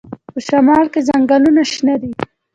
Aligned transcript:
په 0.33 0.39
شمال 0.47 0.85
کې 0.93 0.99
ځنګلونه 1.07 1.61
شنه 1.71 1.95
دي. 2.01 2.11